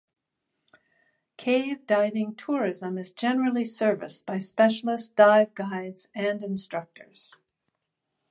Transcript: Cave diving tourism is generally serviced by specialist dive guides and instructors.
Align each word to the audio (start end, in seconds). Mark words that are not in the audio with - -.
Cave 1.37 1.85
diving 1.85 2.33
tourism 2.33 2.97
is 2.97 3.11
generally 3.11 3.63
serviced 3.63 4.25
by 4.25 4.39
specialist 4.39 5.15
dive 5.15 5.53
guides 5.53 6.07
and 6.15 6.41
instructors. 6.41 7.35